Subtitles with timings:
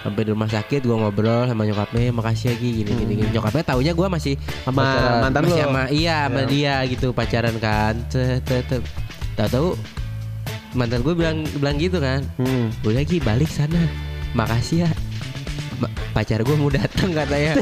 [0.00, 2.68] sampai di rumah sakit gue ngobrol sama nyokapnya makasih ya Ki.
[2.78, 3.28] Gini gini gini.
[3.30, 7.94] Nyokapnya taunya gue masih Sama pacaran- mantan masih sama iya sama dia gitu pacaran kan.
[9.36, 9.68] Tahu-tahu
[10.72, 12.24] mantan gue bilang bilang gitu kan.
[12.36, 12.70] Hmm.
[12.80, 13.80] udah Ki balik sana.
[14.30, 14.90] Makasih ya
[16.10, 17.54] pacar gue mau datang katanya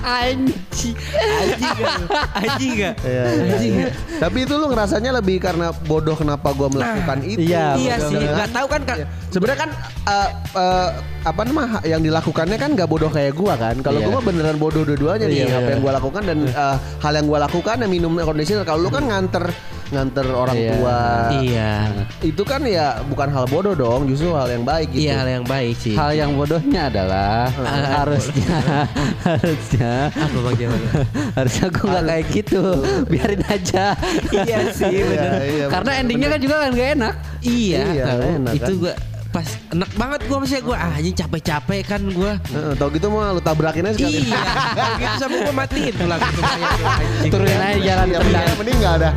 [0.00, 1.98] anjing anjing gak
[2.34, 3.88] anjing gak Iya, iya, Anjing iya.
[4.16, 7.40] Tapi itu lu ngerasanya lebih karena bodoh kenapa gua melakukan itu.
[7.42, 8.34] iya, iya sih kan?
[8.36, 8.96] nggak tahu kan kak
[9.28, 9.70] Sebenarnya kan
[10.06, 10.88] eh, eh,
[11.22, 13.78] apa namanya yang dilakukannya kan gak bodoh kayak gua kan.
[13.78, 14.06] Kalau Iya.
[14.06, 17.26] gua mah beneran bodoh dua-duanya nih Iya, apa yang gua lakukan dan eh, hal yang
[17.26, 18.64] gua lakukan ya minum conditioner.
[18.64, 19.44] Kalau lu kan nganter
[19.90, 20.70] nganter orang Iya.
[20.72, 21.00] tua.
[21.36, 21.72] iya
[22.20, 25.02] Itu kan ya bukan hal bodoh dong, justru hal yang baik gitu.
[25.02, 27.50] iya hal yang baik sih Hal yang bodohnya adalah
[27.92, 28.58] harusnya
[29.28, 30.80] harusnya apa Jamal
[31.36, 32.62] harusnya gue nggak kayak gitu
[33.06, 33.84] biarin aja
[34.32, 38.04] iya sih bener Iya, iya, karena bener, endingnya kan juga kan gak enak iya, Iya,
[38.06, 38.20] tahu.
[38.22, 38.80] enak itu kan.
[38.80, 38.94] gua
[39.30, 43.30] pas enak banget gua maksudnya gua ah anjing capek-capek kan gua Heeh, tau gitu mah
[43.30, 44.20] lu tabrakin aja sekali.
[44.20, 44.42] iya
[44.74, 47.30] kalau gitu sama gua matiin tuh anjing.
[47.30, 49.10] turunin aja jalan Iya, tendang mending- mending nggak ada.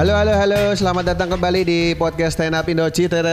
[0.00, 3.28] Halo halo halo, selamat datang kembali di podcast Stand Up Indo Citerem.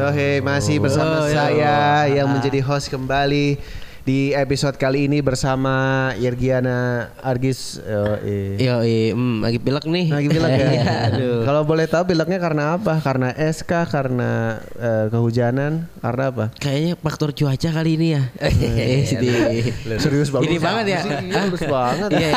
[0.00, 1.36] Oke, masih bersama Oh, iya.
[1.36, 1.76] saya
[2.08, 3.60] yang menjadi host kembali
[4.04, 7.80] di episode kali ini bersama Irgiana Argis.
[7.80, 8.84] Iya.
[8.84, 10.06] Yo, hmm, lagi pilek nih.
[10.12, 10.62] Lagi bilang ya.
[10.84, 11.46] Iya.
[11.46, 13.00] Kalau boleh tahu bilangnya karena apa?
[13.00, 16.44] Karena SK, karena eh, kehujanan, karena apa?
[16.60, 18.22] Kayaknya faktor cuaca kali ini ya.
[18.40, 19.72] Eh, sedih.
[19.96, 20.52] Serius banget.
[20.52, 21.00] Ini banget ya.
[21.00, 22.10] Iya, serius banget.
[22.24, 22.32] Iya.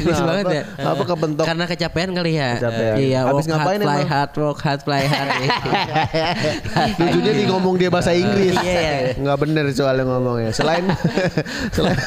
[0.00, 0.62] Serius banget ya.
[0.80, 1.44] Apa kebentok?
[1.44, 2.50] Karena kecapean kali ya.
[2.56, 2.94] Kecapean.
[2.96, 5.30] Iya, Habis work hard, ngapain fly hard, work hard, fly hard.
[6.96, 8.56] Lucunya di ngomong dia bahasa Inggris.
[8.56, 8.96] Iya, iya.
[9.20, 10.50] Nggak bener soalnya ngomongnya.
[10.70, 10.84] Selain
[11.74, 11.98] selain,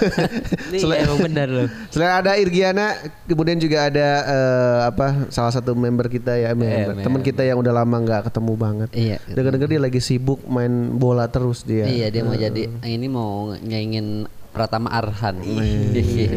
[0.72, 1.68] Ini selain, emang benar loh.
[1.92, 2.96] selain ada Irgiana,
[3.28, 7.04] kemudian juga ada eh, apa salah satu member kita ya, member, member.
[7.04, 8.90] teman kita yang udah lama nggak ketemu banget.
[8.96, 9.18] Iya.
[9.28, 11.86] Dengar-dengar dia lagi sibuk main bola terus dia.
[11.86, 15.42] iya dia mau jadi ini mau nyaingin Pratama Arhan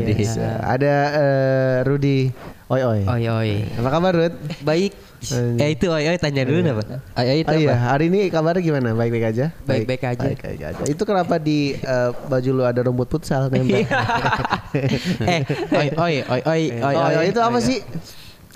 [0.08, 0.64] Bisa.
[0.64, 2.32] Ada eh, Rudy
[2.66, 3.00] Oi Oi.
[3.06, 3.52] Oi oi.
[3.78, 4.34] Apa kabar Rud?
[4.66, 4.90] baik
[5.58, 7.00] Eh itu oi oi tanya dulu apa?
[7.18, 7.96] ayo itu Oh iya, apa?
[7.96, 8.88] hari ini kabarnya gimana?
[8.92, 9.46] Baik-baik aja?
[9.64, 10.26] Baik-baik aja.
[10.28, 10.82] Baik-baik aja.
[10.84, 13.82] Itu kenapa di eh, baju lu ada rumput futsal nempel?
[15.32, 15.40] eh,
[15.72, 17.14] oi oi oi oi oi.
[17.16, 17.26] oi.
[17.32, 17.80] itu apa sih?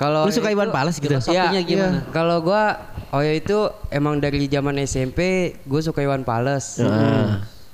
[0.01, 1.13] Kalau Lu suka Iwan Fals gitu?
[1.13, 1.99] Filosofinya Iya, gimana?
[2.09, 3.59] Kalau gua Oyo itu
[3.91, 6.79] emang dari zaman SMP gue suka Iwan Fals.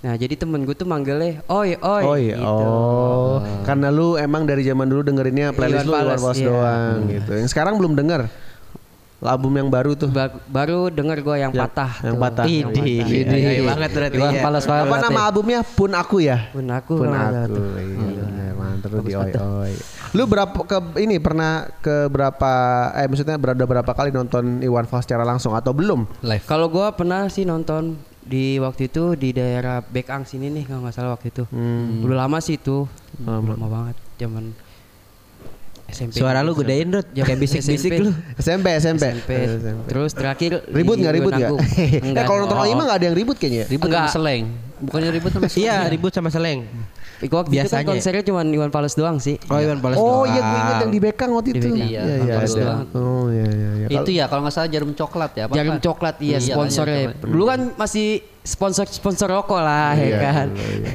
[0.06, 2.02] Nah, jadi temen gue tuh manggilnya Oi, Oi.
[2.02, 2.66] Oh iya, gitu.
[2.66, 3.42] oh.
[3.62, 6.46] Karena lu emang dari zaman dulu dengerinnya playlist Iwan lu Iwan iya.
[6.48, 7.30] doang gitu.
[7.36, 8.26] Yang sekarang belum denger.
[9.16, 10.12] Album yang baru tuh.
[10.12, 11.92] Ba- baru denger gue yang, Yang- patah.
[12.04, 12.20] yang tuh.
[12.20, 12.44] patah.
[12.44, 12.96] Yang Idi.
[13.00, 13.08] patah.
[13.16, 13.64] Idi.
[13.64, 14.16] banget berarti.
[14.20, 14.42] Iwan ya.
[14.44, 14.50] Apa
[14.84, 15.04] berarti.
[15.08, 15.60] nama albumnya?
[15.64, 16.38] Pun Aku ya?
[16.52, 16.94] Pun aku.
[17.00, 17.56] Pun aku.
[17.56, 19.72] Iya, mantap lu di oi oi.
[20.12, 22.52] Lu berapa ke ini pernah ke berapa
[22.92, 26.04] eh maksudnya berada berapa kali nonton Iwan Fals secara langsung atau belum?
[26.20, 27.96] live Kalau gua pernah sih nonton
[28.26, 31.44] di waktu itu di daerah Bekang sini nih kalau nggak salah waktu itu.
[31.48, 32.04] Hmm.
[32.04, 32.84] Udah lama sih itu.
[33.24, 34.65] Lama, banget zaman
[35.86, 36.12] SMP.
[36.12, 36.90] Suara lu gedein.
[36.90, 38.10] Zaman Kayak bisik-bisik lu.
[38.36, 39.04] SMP SMP.
[39.06, 39.30] SMP.
[39.86, 41.48] Terus terakhir Ribut di nggak ribut nggak?
[41.48, 41.80] Gunung Agung.
[41.96, 42.24] Eh Enggak.
[42.26, 42.62] kalau nonton Oh.
[42.62, 43.58] Oi mah nggak ada yang ribut kayaknya.
[43.58, 43.66] ya?
[43.68, 44.12] ribut sama Enggak.
[44.12, 44.42] seleng
[44.76, 46.60] bukannya ribut sama seleng Iya, ribut sama seleng.
[47.16, 47.86] Waktu itu kan Biasanya.
[47.88, 49.40] konsernya cuma Iwan Fals doang sih.
[49.46, 49.96] Oh, Iwan Fals.
[49.96, 50.28] Oh doang.
[50.28, 51.66] iya gue inget yang di Bekang waktu itu.
[51.72, 52.80] Iya, iya, doang.
[52.92, 53.88] Oh iya iya iya.
[53.88, 57.16] itu ya kalau nggak salah jarum coklat ya apa Jarum coklat iya Iya, sponsornya.
[57.16, 58.06] Dulu kan masih
[58.42, 60.46] sponsor sponsor rokok lah ya Iya, kan.
[60.52, 60.92] iya, iya.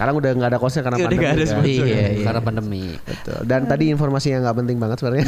[0.00, 1.26] Sekarang udah nggak ada konser karena Udah pandemi.
[1.28, 1.50] ada kan?
[1.52, 1.84] sponsor.
[1.84, 2.24] iya, iya.
[2.24, 3.38] karena pandemi Betul.
[3.44, 5.24] Dan tadi informasi yang nggak penting banget sebenarnya.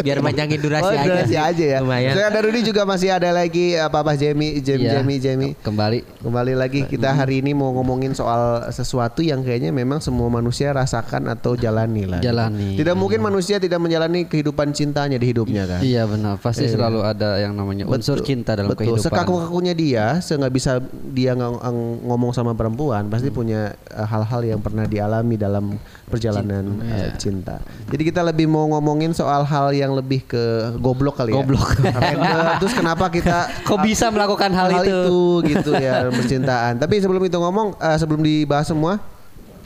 [0.00, 1.04] Biar panjangin durasi oh, aja.
[1.04, 1.78] durasi aja ya.
[1.80, 2.12] Lumayan.
[2.16, 4.92] Saya ada Rudy juga masih ada lagi apa apa Jamie, Jamie, Iya.
[5.00, 5.52] Jamie, Jamie.
[5.58, 10.72] kembali Kembali lagi kita hari ini mau ngomongin soal sesuatu yang kayaknya memang semua manusia
[10.72, 12.20] rasakan atau jalani lah.
[12.20, 12.76] Jalani.
[12.76, 15.80] Tidak mungkin manusia tidak menjalani kehidupan cintanya di hidupnya kan.
[15.80, 18.26] iya benar pasti selalu ada yang namanya unsur Betul.
[18.26, 18.94] cinta dalam Betul.
[18.94, 20.78] kehidupan Sekaku-kakunya dia, se nggak bisa
[21.10, 23.36] dia ng- ng- ngomong sama perempuan, pasti Hmm.
[23.36, 23.60] punya
[23.90, 25.74] uh, hal-hal yang pernah dialami dalam
[26.06, 27.18] perjalanan uh, Iya.
[27.18, 27.58] cinta.
[27.90, 30.42] Jadi kita lebih mau ngomongin soal hal yang lebih ke
[30.78, 31.42] goblok kali ya.
[31.42, 31.74] Goblok.
[32.62, 35.10] Terus kenapa kita kok bisa melakukan hal, itu,
[35.50, 36.78] gitu ya percintaan.
[36.78, 39.02] Tapi sebelum itu ngomong, uh, sebelum dibahas semua,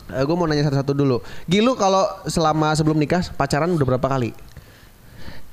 [0.08, 1.20] gue mau nanya satu-satu dulu.
[1.44, 4.32] Gilu kalau selama sebelum nikah pacaran udah berapa kali?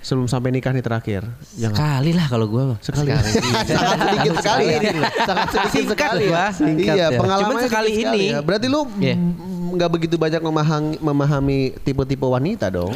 [0.06, 1.26] Sebelum sampai nikah nih terakhir.
[1.58, 2.78] Yang Sekali lah kalau gua mah.
[2.78, 3.10] sekali.
[3.74, 4.66] sangat sedikit sekali.
[5.26, 6.26] sangat sedikit Singkat sekali.
[6.30, 6.46] gua.
[6.54, 7.18] Singkat iya, ya.
[7.18, 8.24] pengalaman Cuman sekali ini.
[8.30, 8.40] Ya.
[8.46, 12.94] Berarti lu mm, nggak begitu banyak memahami memahami tipe-tipe wanita dong.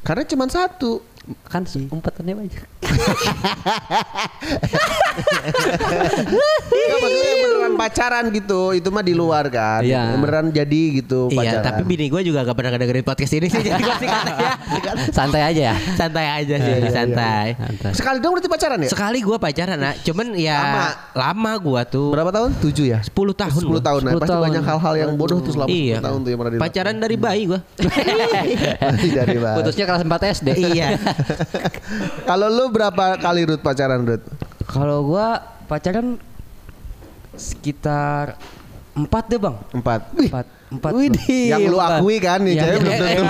[0.00, 1.04] Karena cuma satu.
[1.46, 2.81] kan umpetannya banyak
[6.72, 8.60] Enggak maksudnya yang beneran pacaran gitu.
[8.72, 9.80] Itu mah di luar kan.
[9.82, 10.02] Iya.
[10.08, 11.64] Yang Beneran jadi gitu Iya, pacaran.
[11.64, 13.60] tapi bini gue juga gak pernah dengerin podcast ini sih.
[13.62, 14.50] Jadi gue sih katanya
[15.16, 15.76] Santai aja ya.
[15.94, 17.46] santai aja sih, santai.
[17.54, 17.92] Santai.
[17.92, 18.88] Sekali dong berarti pacaran ya?
[18.88, 19.94] Sekali gue pacaran, nak.
[20.02, 20.86] Cuman ya Lama.
[21.14, 22.08] lama, gue tuh.
[22.10, 22.50] Berapa tahun?
[22.58, 22.98] 7 ya?
[23.02, 23.52] 10 tahun.
[23.54, 23.80] 10 gua.
[23.82, 24.00] tahun.
[24.02, 24.44] Nah, 10 pasti tahun.
[24.44, 25.96] banyak hal-hal yang bodoh tuh selama 10 Iya.
[26.00, 26.70] tahun tuh yang pernah dilakukan.
[26.72, 27.60] Pacaran dari bayi gue.
[29.18, 29.56] dari bawah.
[29.58, 30.48] Putusnya kelas 4 SD.
[30.70, 30.88] iya.
[32.28, 32.81] Kalau lu berapa
[33.20, 34.22] kali Rut pacaran Rut?
[34.66, 35.38] Kalau gua
[35.70, 36.18] pacaran
[37.36, 38.36] sekitar
[38.92, 39.56] empat deh bang.
[39.72, 40.00] Empat.
[40.16, 40.46] Empat.
[40.72, 40.92] Empat.
[40.92, 41.12] Bang.
[41.28, 43.24] Yang lu akui kan nih, Yang- cewek belum tentu.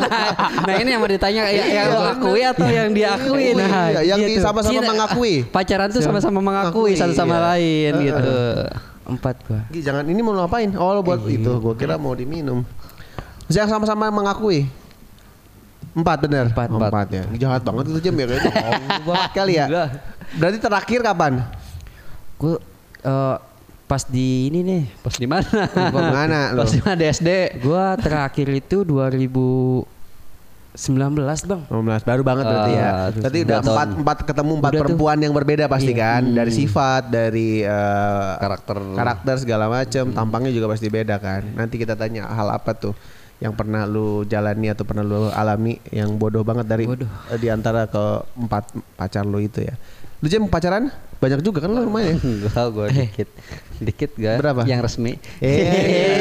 [0.68, 4.20] nah ini yang mau ditanya ya, yang lu akui atau yang diakui nah Iya, yang
[4.24, 4.40] gitu.
[4.40, 5.34] sama-sama mengakui.
[5.48, 7.44] pacaran tuh sama-sama mengakui satu sama iya.
[7.52, 8.32] lain gitu
[9.08, 9.64] Empat gua.
[9.72, 10.68] Gi, Jangan ini mau lu apain?
[10.76, 11.48] Oh lu buat itu.
[11.60, 12.60] Gua kira mau diminum.
[13.48, 14.68] Yang sama-sama mengakui.
[15.98, 16.44] Empat bener.
[16.48, 16.68] Empat.
[16.68, 17.24] Oh, empat ya.
[17.36, 18.52] Jahat banget itu jam ya kayaknya.
[18.54, 18.72] Oh,
[19.08, 19.66] banget kali ya.
[19.66, 19.86] Gila.
[20.34, 21.32] Berarti terakhir kapan?
[22.36, 22.54] Gua
[23.00, 23.36] eh,
[23.84, 24.82] pas di ini nih.
[25.00, 25.48] pas di mana
[25.90, 26.60] Mana lu?
[26.60, 29.88] pas di mana di SD Gua terakhir itu 2019
[31.42, 31.62] bang.
[31.66, 31.72] 19
[32.04, 32.90] baru banget berarti ya.
[33.10, 34.84] Berarti udah empat empat ketemu empat Udah tuh.
[34.86, 36.02] perempuan yang berbeda pasti Iya.
[36.04, 38.76] kan dari sifat dari eh, Karakter.
[38.94, 41.42] karakter segala macam tampangnya juga pasti beda kan.
[41.50, 42.94] Nanti kita tanya hal apa tuh
[43.38, 47.06] yang pernah lu jalani atau pernah lu alami yang bodoh banget dari Bodoh.
[47.28, 48.04] eh, di antara ke
[48.34, 48.64] empat
[48.94, 49.78] pacar lu itu ya.
[50.18, 52.14] Lu jam pacaran banyak juga kan lu lumayan.
[52.14, 52.22] ya?
[52.26, 53.28] Enggak, gue dikit
[53.78, 54.62] dikit gak Berapa?
[54.64, 56.18] yang resmi Eh,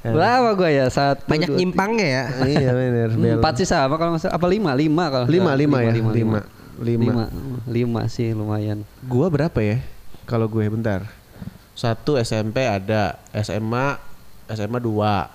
[0.06, 2.24] berapa gue ya satu Banyak dua, nyimpangnya ya.
[2.46, 2.70] iya.
[2.72, 3.36] Bel.
[3.36, 5.92] empat sih sama kalau nggak salah apa lima lima kalau nggak Lima, lima ya?
[5.92, 6.40] lima Lima.
[6.80, 7.04] Lima.
[7.04, 7.24] lima
[7.68, 9.84] lima sih lumayan Gua berapa ya?
[10.24, 11.04] Kalau gue bentar.
[11.70, 14.00] Satu SMP ada, SMA
[14.50, 15.30] SMA dua,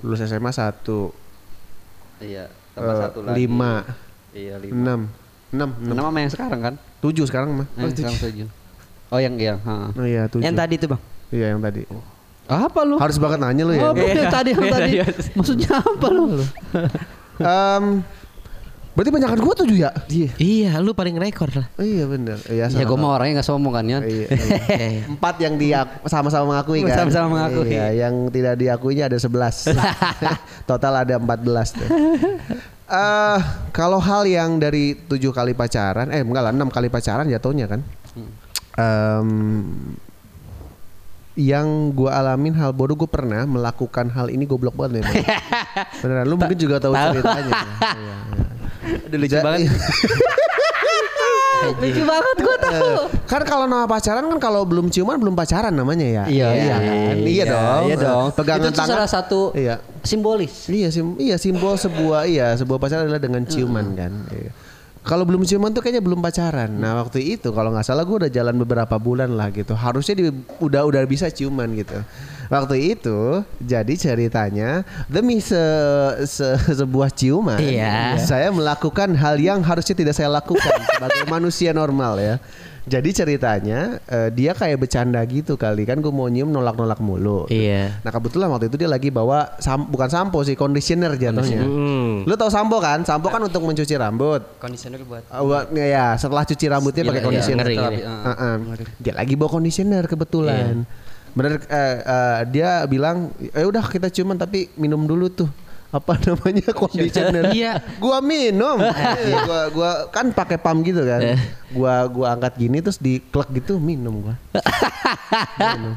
[0.00, 1.10] lulus SMA satu,
[2.18, 2.82] iya Eh,
[3.38, 3.86] lima.
[4.34, 5.00] iya lima enam,
[5.54, 7.66] enam, enam, enam sama yang sekarang kan tujuh sekarang mah.
[7.78, 8.48] yang sekarang tujuh
[9.14, 9.94] oh yang yang ha.
[9.94, 10.42] Oh iya tujuh.
[10.42, 11.02] Yang tadi tuh bang.
[11.30, 11.82] Iya yang tadi.
[12.44, 13.88] apa lu Harus banget nanya lu ya.
[13.88, 14.90] Oh, yang tadi yang tadi.
[15.38, 16.24] Maksudnya apa lu?
[17.38, 17.84] Em,
[18.94, 19.90] berarti banyakan gua tujuh ya?
[20.38, 21.66] Iya, lu paling rekor lah.
[21.76, 22.38] Iya bener.
[22.46, 22.70] Iya.
[22.70, 23.98] Ya gue sama- mau orangnya gak sombong kan ya.
[24.06, 25.02] Iya, iya.
[25.04, 27.02] Empat yang dia sama-sama mengakui kan.
[27.02, 27.74] Sama-sama mengakui.
[27.74, 29.74] Iya, yang tidak diakuinya ada 11.
[30.70, 31.34] Total ada 14
[31.74, 31.88] tuh.
[32.84, 33.38] Eh,
[33.72, 37.80] kalau hal yang dari tujuh kali pacaran, eh enggak lah enam kali pacaran jatuhnya kan.
[38.74, 39.28] Em,
[41.34, 45.14] yang gua alamin hal bodoh gue pernah melakukan hal ini goblok banget memang.
[46.02, 47.50] Beneran, lu mungkin juga tahu ceritanya.
[47.50, 47.66] Iya,
[47.98, 48.16] iya.
[49.04, 49.70] Udah lucu Ja- banget.
[51.74, 52.92] lucu banget gue tahu.
[53.24, 56.24] kan kalau nama pacaran kan kalau belum ciuman belum pacaran namanya ya.
[56.28, 56.76] Iya, iya.
[56.76, 57.16] kan?
[57.18, 57.82] Iya, dong.
[57.84, 58.26] Iya dong.
[58.32, 58.90] Pegangan Itu tangan.
[58.94, 59.80] salah satu Iya.
[60.02, 60.68] simbolis.
[60.68, 64.12] Iya, sim iya simbol sebuah iya sebuah pacaran adalah dengan ciuman kan.
[64.28, 64.52] Iya.
[65.00, 66.68] Kalau belum ciuman tuh kayaknya belum pacaran.
[66.70, 69.72] Nah waktu itu kalau nggak salah gue udah jalan beberapa bulan lah gitu.
[69.72, 70.24] Harusnya di,
[70.58, 71.96] udah udah bisa ciuman gitu.
[72.54, 73.18] Waktu itu
[73.58, 74.70] jadi ceritanya
[75.06, 75.58] demi se,
[76.24, 78.14] se- sebuah ciuman, Iya.
[78.20, 80.62] saya melakukan hal yang harusnya tidak saya lakukan
[80.94, 82.36] sebagai manusia normal ya.
[82.84, 87.48] Jadi ceritanya eh, dia kayak bercanda gitu kali kan gue mau nyium nolak-nolak mulu.
[87.48, 87.96] Iya.
[88.04, 91.64] Nah kebetulan waktu itu dia lagi bawa sam- bukan sampo sih conditioner jatuhnya.
[91.64, 92.22] Hmm.
[92.22, 93.00] Lu tahu sampo kan?
[93.02, 94.44] Sampo kan untuk mencuci rambut.
[94.60, 95.24] Conditioner buat.
[95.26, 97.64] Uh, buat- ya setelah cuci rambutnya pakai Iya, conditioner.
[97.64, 97.98] ngeri, ngeri.
[98.04, 98.54] Heeh.
[99.00, 100.84] Dia lagi bawa conditioner kebetulan.
[101.34, 105.50] Bener eh, eh, dia bilang, "Eh udah kita ciuman tapi minum dulu tuh."
[105.94, 107.50] Apa namanya conditioner?
[107.58, 107.78] Iya.
[108.02, 108.82] Gua minum.
[109.26, 111.38] Iya, gua gua kan pakai pam gitu kan.
[111.70, 114.34] Gua gua angkat gini terus diklek gitu minum gua.
[115.58, 115.94] Minum.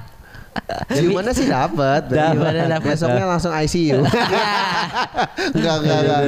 [0.90, 2.02] Ciumannya sih dapat.
[2.08, 2.54] Dapet?
[2.82, 4.02] Besoknya langsung ICU.
[5.48, 6.20] Enggak, enggak, enggak.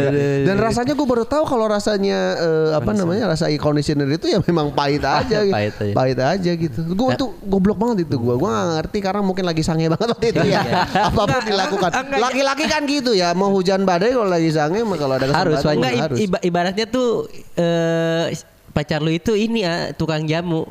[0.46, 4.72] Dan rasanya gue baru tahu kalau rasanya eh, apa namanya rasa conditioner itu ya memang
[4.72, 5.44] pahit aja.
[5.44, 5.54] gitu.
[5.54, 5.94] Pahit aja.
[5.94, 6.80] Pahit aja gitu.
[6.90, 8.36] Gue tuh goblok banget itu gue.
[8.36, 10.62] Gue gak ngerti karena mungkin lagi sange banget waktu itu ya.
[11.10, 11.90] Apa pun dilakukan.
[12.12, 13.32] Laki-laki kan gitu ya.
[13.34, 16.18] Mau hujan badai kalau lagi sange mah kalau ada Harus, kesempatan Enggak harus.
[16.20, 17.10] iba- ibaratnya tuh
[17.56, 18.34] eh
[18.72, 20.66] pacar lu itu ini ya tukang jamu.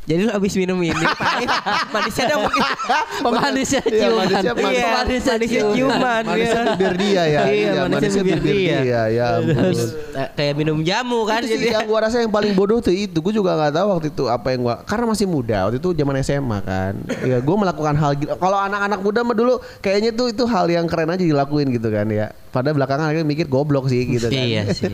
[0.00, 1.46] Jadi lu abis minum ini pahit,
[1.94, 2.62] manisnya dong mungkin.
[3.22, 4.18] Pemanisnya Iya, ciuman.
[4.18, 4.90] manisnya- Iya, Pemanisnya
[5.30, 5.76] manisnya ciuman.
[5.76, 6.22] ciuman.
[6.24, 6.66] Manisnya iya.
[6.66, 7.40] bibir dia ya.
[7.46, 8.78] Iya, manisnya bibir dia.
[9.06, 9.54] Ya ampun.
[9.54, 9.82] Terus
[10.34, 11.74] kayak minum jamu kan itu sih jadi.
[11.76, 14.46] yang gua rasa yang paling bodoh tuh itu gue juga nggak tahu waktu itu apa
[14.50, 16.92] yang gua karena masih muda waktu itu zaman SMA kan
[17.22, 20.84] ya gue melakukan hal gila kalau anak-anak muda mah dulu kayaknya tuh itu hal yang
[20.84, 24.62] keren aja dilakuin gitu kan ya pada belakangan akhirnya mikir goblok sih gitu kan Iya
[24.74, 24.90] sih.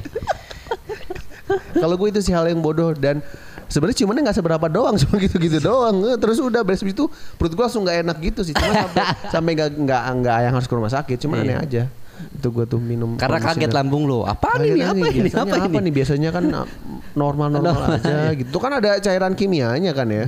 [1.74, 3.22] Kalau gue itu sih hal yang bodoh dan
[3.66, 7.06] sebenarnya cuman nggak seberapa doang cuma gitu-gitu doang Eh, terus udah beres itu
[7.38, 9.02] perut gue langsung nggak enak gitu sih cuma sampai
[9.34, 11.84] sampai nggak nggak nggak yang harus ke rumah sakit cuma aneh aja
[12.32, 13.20] Itu gue tuh minum.
[13.20, 14.24] Karena kaget lambung lu.
[14.24, 14.80] Apa Kaget ini?
[14.88, 15.28] Apa ini?
[15.28, 15.84] biasanya Apa apa ini?
[15.84, 15.92] nih?
[15.92, 16.68] Biasanya kan uh,
[17.12, 18.56] normal-normal aja gitu.
[18.56, 20.24] Kan ada cairan kimianya kan ya.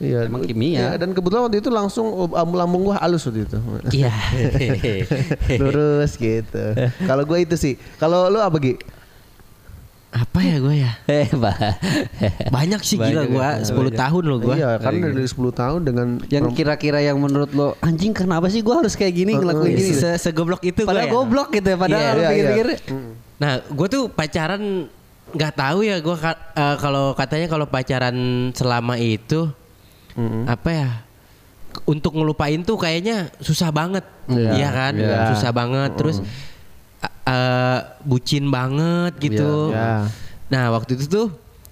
[0.00, 0.32] Iya.
[0.32, 0.76] Emang kimia.
[0.76, 3.58] Iya, dan kebetulan waktu itu langsung uh, lambung gua halus waktu itu.
[3.92, 4.12] Iya.
[5.60, 6.64] Lurus gitu.
[7.04, 7.76] Kalau gue itu sih.
[8.00, 8.76] Kalau lu apa Gi?
[10.16, 10.92] Apa ya gue ya?
[11.12, 11.28] Eh.
[12.56, 13.48] Banyak sih gila gue.
[13.68, 14.56] 10 tahun loh gue.
[14.56, 18.80] Iya, karena dari 10 tahun dengan Yang kira-kira yang menurut lo anjing kenapa sih gua
[18.80, 19.92] harus kayak gini ngelakuin gini?
[19.92, 21.12] Se Segoblok itu gue Padahal ya.
[21.12, 22.66] goblok gitu ya, padahal Iya, lu iya, pikir-pikir.
[23.36, 24.62] Nah, gue tuh pacaran
[25.26, 26.16] nggak tahu ya gue
[26.80, 28.16] kalau katanya kalau pacaran
[28.56, 29.50] selama itu
[30.48, 30.88] apa ya
[31.84, 34.00] untuk ngelupain tuh kayaknya susah banget,
[34.32, 34.92] Iya, iya kan?
[34.96, 35.28] iya.
[35.36, 35.92] Susah banget.
[36.00, 36.24] Terus
[37.26, 39.74] eh, bucin banget gitu.
[39.74, 40.06] Iya.
[40.46, 41.26] Nah, waktu itu tuh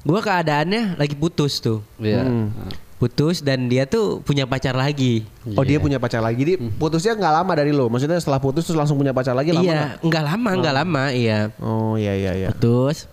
[0.05, 2.27] gue keadaannya lagi putus tuh, Iya.
[2.27, 2.51] Hmm.
[2.95, 5.25] putus dan dia tuh punya pacar lagi.
[5.57, 7.89] Oh dia punya pacar lagi, Di putusnya nggak lama dari lo.
[7.89, 9.77] Maksudnya setelah putus terus langsung punya pacar lagi lama nggak?
[10.01, 11.39] iya, nggak lama, nggak lama, iya.
[11.61, 12.49] Oh iya iya iya.
[12.53, 13.09] Putus.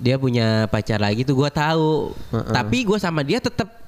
[0.00, 2.16] Dia punya pacar lagi tuh gue tahu.
[2.32, 3.79] Tapi gue sama dia tetap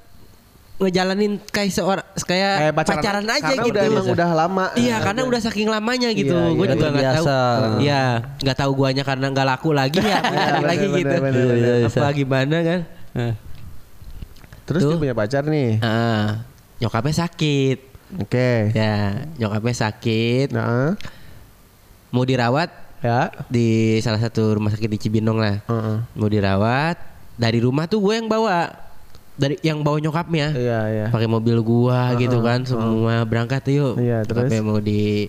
[0.81, 3.71] ngejalanin kayak seorang kayak, Kayak pacaran, aja karena gitu.
[3.71, 4.67] udah emang udah lama.
[4.75, 6.35] Iya, karena udah saking lamanya gitu.
[6.35, 6.73] Iya, gue iya.
[6.75, 7.27] juga Udah nggak tahu.
[7.79, 8.03] Iya,
[8.43, 11.17] nggak tahu guanya karena nggak laku lagi ya, punya bener, lagi bener, gitu.
[11.23, 11.79] bener, bener.
[11.87, 12.81] Apa gimana kan?
[14.67, 14.91] Terus Tuh.
[14.95, 15.71] dia punya pacar nih.
[15.83, 16.47] Ah,
[16.83, 17.79] nyokapnya sakit.
[18.21, 18.75] Oke.
[18.77, 20.53] Ya, nyokapnya sakit.
[20.53, 20.99] Nah,
[22.13, 22.69] Mau dirawat
[23.01, 23.33] ya.
[23.49, 25.65] di salah satu rumah sakit di Cibinong lah.
[25.65, 25.97] Heeh.
[26.13, 27.01] Mau dirawat
[27.41, 28.92] dari rumah tuh gue yang bawa.
[29.43, 30.55] Dari yang bawa nyokapnya.
[30.55, 31.07] Iya iya.
[31.11, 34.47] pakai mobil gua gitu kan semua berangkat yuk Iya, terus?
[34.47, 35.27] sampai mau di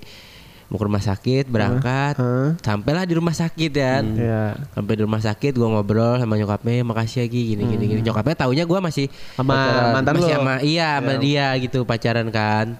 [0.65, 2.49] mau ke rumah sakit berangkat Heeh.
[2.59, 4.43] sampailah di rumah sakit kan Iya.
[4.71, 8.35] sampai di rumah sakit gua ngobrol sama nyokapnya makasih ya Gi gini gini gini nyokapnya
[8.39, 9.53] taunya gua masih Sama
[9.91, 10.33] mantan masih lu?
[10.35, 12.73] sama iya sama dia gitu pacaran kan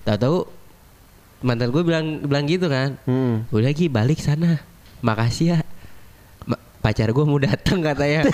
[0.00, 0.46] tahu-tahu
[1.40, 3.48] mantan gue bilang bilang gitu kan Hmm.
[3.48, 4.60] udah Gi balik sana
[5.00, 5.58] makasih ya
[6.80, 8.24] pacar gue mau datang katanya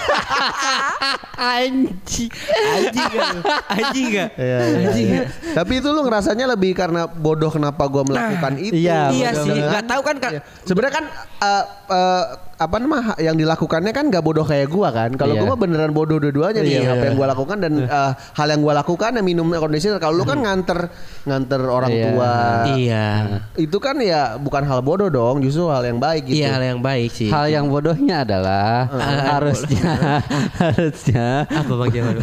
[1.37, 3.35] anjing anjing gak
[3.69, 5.23] anjing gak Iya, iya, anjing iya.
[5.53, 8.73] Tapi itu lu ngerasanya lebih karena bodoh kenapa gua melakukan itu.
[8.73, 9.69] iya, iya Bodoh sih kan?
[9.71, 10.41] nggak tahu kan kak Iya.
[10.63, 11.05] Sebenarnya kan
[11.43, 12.25] eh, eh,
[12.57, 15.13] apa namanya yang dilakukannya kan gak bodoh kayak gua kan.
[15.13, 15.41] Kalau Iya.
[15.41, 17.07] gua mah beneran bodoh dua-duanya nih Iya, apa iya.
[17.07, 19.97] yang gua lakukan dan eh, hal yang gua lakukan ya minum conditioner.
[19.97, 20.89] Kalau lu kan nganter
[21.23, 22.05] nganter orang Iya.
[22.07, 22.35] tua.
[22.73, 23.07] iya
[23.55, 26.39] Itu kan ya bukan hal bodoh dong, justru hal yang baik gitu.
[26.39, 28.89] iya hal yang baik sih Hal yang bodohnya adalah
[29.29, 29.93] harusnya
[30.63, 32.15] harusnya apa bang Jamal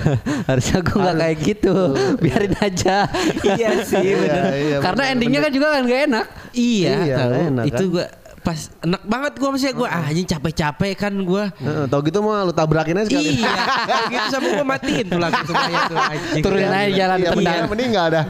[0.45, 1.75] harusnya gue nggak kayak gitu
[2.17, 2.97] biarin aja
[3.45, 7.17] iya sih bener Iya, iya, karena bener, endingnya kan juga kan gak enak iya, Iya,
[7.51, 7.93] enak itu kan?
[7.93, 8.05] gua
[8.43, 12.43] pas enak banget gua maksudnya gua ah, anjing capek-capek kan gua Heeh, tau gitu mah
[12.43, 13.39] lu tabrakin aja sekali.
[13.39, 17.29] iya kalau gitu sama gua matiin tuh lagu semuanya tuh anjing Turunin aja jalan Iya,
[17.29, 17.39] tendang.
[17.39, 18.21] mending- mending nggak ada.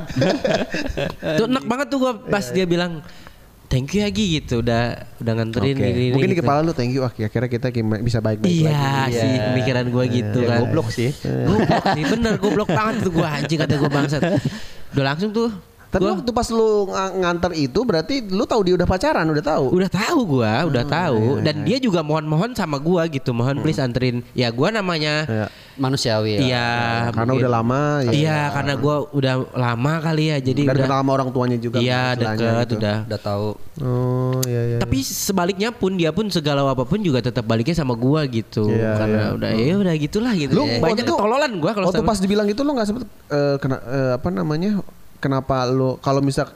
[1.40, 3.02] tuh enak banget tuh gua pas dia bilang
[3.66, 4.84] thank you ya Gi gitu udah
[5.18, 5.82] udah nganterin Oke.
[5.82, 6.46] ini, ini, Mungkin di gitu.
[6.46, 7.68] kepala lu thank you ah kira-kira kita
[8.00, 9.18] bisa baik-baik Iya lagi.
[9.18, 10.60] sih pemikiran gua gitu Ya, kan.
[10.62, 11.10] goblok sih.
[11.20, 14.22] Goblok sih bener goblok banget tuh gua anjing kata gua bangsat.
[14.94, 15.50] Udah langsung tuh.
[15.94, 19.46] Tapi gua waktu pas lu ng- nganter itu berarti lu tahu dia udah pacaran, udah
[19.46, 19.66] tahu.
[19.72, 23.78] udah tahu gua, udah tahu iya, dan dia juga mohon-mohon sama gua gitu, mohon please
[23.78, 24.26] anterin.
[24.34, 25.46] Ya gua namanya Iya.
[25.76, 26.42] manusiawi.
[26.44, 26.70] Iya,
[27.08, 28.12] Karena mungkin- udah lama ya.
[28.12, 31.78] Iya, karena gua udah lama kali ya, jadi Dan udah kenal sama orang tuanya juga.
[31.78, 32.76] Iya, deket gitu.
[32.78, 32.98] udah.
[33.06, 34.78] udah tahu Oh, iya iya.
[34.78, 38.66] Tapi sebaliknya pun dia pun segala apa pun juga tetap baliknya sama gua gitu.
[38.66, 39.34] Iya, karena iya.
[39.34, 40.54] udah ya udah gitulah gitu.
[40.54, 43.04] Lu Banyak waktu itu- ketololan gua kalau Waktu sama- pas dibilang itu lu nggak sempet
[43.28, 44.72] eh, kena eh, apa namanya?
[45.24, 46.52] Kenapa lu kalau misal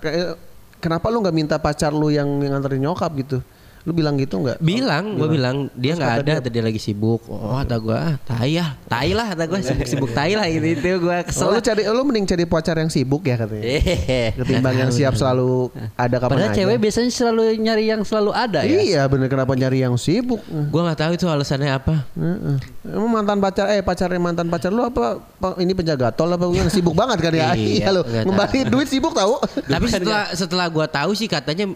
[0.84, 3.40] kenapa lu nggak minta pacar lu yang yang nganterin nyokap gitu?
[3.88, 4.60] Lu bilang gitu nggak?
[4.60, 7.24] bilang, gue bilang dia nggak ada, dia- tadi lagi sibuk.
[7.26, 10.90] Oh, kata gue, ah, tai ya, tai lah, kata gue sibuk-sibuk tai lah gitu itu
[11.00, 11.48] gue kesel.
[11.48, 13.64] Oh, lu cari lu mending cari pacar yang sibuk ya katanya.
[13.64, 14.36] Hehehe.
[14.36, 16.60] Ketimbang yang siap selalu ada kapan Padahal aja.
[16.60, 18.76] cewek biasanya selalu nyari yang selalu ada ya.
[18.76, 20.44] Iya bener kenapa nyari yang sibuk?
[20.44, 22.04] Gue nggak tahu itu alasannya apa.
[22.12, 22.58] Heeh.
[22.84, 25.24] Emang mantan pacar eh pacarnya mantan pacar lu apa,
[25.58, 27.56] ini penjaga tol apa gimana sibuk banget kan ya?
[27.56, 29.40] Iya, Iya lu nggak ngembaliin duit sibuk tahu.
[29.64, 31.72] Tapi setelah setelah gue tahu sih katanya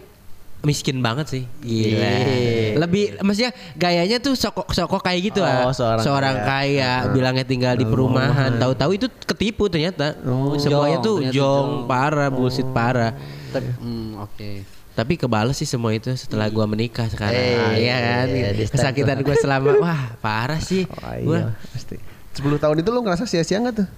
[0.62, 1.44] miskin banget sih.
[1.60, 1.98] Gila.
[1.98, 2.78] Iya.
[2.78, 5.66] Lebih maksudnya gayanya tuh sokok sokok kayak gitu ah.
[5.66, 8.56] Oh, seorang kaya, bilangnya tinggal di perumahan.
[8.56, 10.14] Tahu-tahu itu ketipu ternyata.
[10.58, 11.88] Semuanya Jong, tuh ternyata jong, jong.
[11.90, 13.12] parah, bullshit parah.
[13.52, 14.50] Hmm, oke.
[14.92, 17.32] Tapi kebales sih semua itu setelah gua menikah sekarang.
[17.32, 18.26] Eh, Iya kan?
[18.28, 20.84] iya, di start Kesakitan gua selama wah parah sih.
[21.00, 21.96] Oh, Gua iya, pasti.
[22.32, 23.88] 10 tahun itu lu ngerasa sia-sia enggak tuh?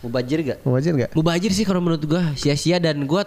[0.00, 0.58] Mubajir gak?
[0.64, 1.10] Wajar enggak?
[1.12, 3.20] mubajir sih kalau menurut gua sia-sia dan gua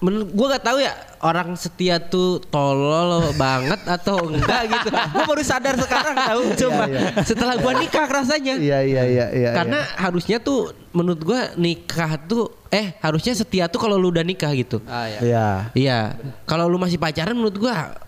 [0.00, 4.88] menurut gua gak tahu ya orang setia tuh tolol banget atau enggak gitu.
[5.14, 6.82] Gue baru sadar sekarang tahu coba
[7.28, 8.56] setelah gua nikah rasanya.
[8.56, 9.50] Iya iya iya iya.
[9.52, 14.48] Karena harusnya tuh menurut gua nikah tuh eh harusnya setia tuh kalau lu udah nikah
[14.56, 14.80] gitu.
[14.88, 15.20] Ah ya.
[15.20, 15.48] Iya.
[15.76, 15.98] Iya.
[16.48, 18.00] Kalau lu masih pacaran menurut gua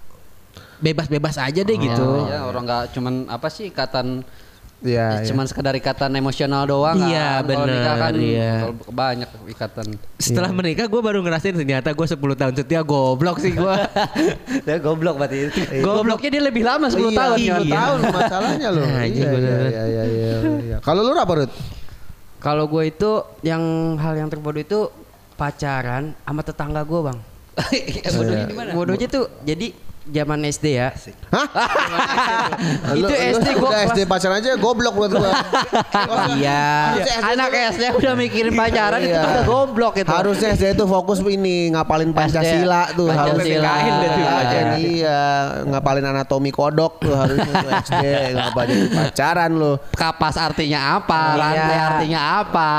[0.80, 2.08] bebas-bebas aja deh gitu.
[2.28, 4.24] Ya, orang nggak cuman apa sih ikatan
[4.84, 5.24] Iya.
[5.24, 7.48] ya, cuman sekedar ikatan emosional doang Iya, kan.
[7.48, 8.52] Kalau nikah kan iya.
[8.60, 9.86] kalau banyak ikatan.
[10.20, 13.76] Setelah menikah gue baru ngerasain ternyata gue 10 tahun setia goblok sih gue.
[14.68, 15.48] Ya goblok berarti.
[15.80, 17.36] Gobloknya dia lebih lama 10 Iya, tahun.
[17.40, 17.64] 10 kan?
[17.72, 18.84] tahun masalahnya loh.
[18.96, 20.76] Nah, iya, iya, iya, iya, iya, iya.
[20.84, 21.52] Kalau lu apa, Rut?
[22.38, 23.10] Kalau gue itu
[23.42, 23.62] yang
[23.96, 24.80] hal yang terbodoh itu
[25.34, 27.18] pacaran sama tetangga gue bang.
[28.16, 28.70] Bodohnya di mana?
[28.76, 29.72] Bodohnya tuh jadi
[30.06, 30.88] zaman SD ya.
[31.34, 31.46] Hah?
[32.98, 35.32] Itu SD gua udah SD pacaran aja goblok menurut gua.
[36.36, 37.00] Iya.
[37.02, 39.22] SD Anak SD udah mikirin pacaran itu Iya.
[39.24, 40.08] udah goblok itu.
[40.10, 43.72] Harusnya SD itu fokus ini ngapalin Pancasila tuh harus Pancasila.
[43.82, 45.20] Iya, iya,
[45.66, 48.04] ngapalin anatomi kodok tuh harusnya tuh SD
[48.36, 49.72] ngapa jadi pacaran lu.
[49.92, 51.20] Kapas artinya apa?
[51.34, 51.40] Iya.
[51.40, 52.70] Rantai artinya apa?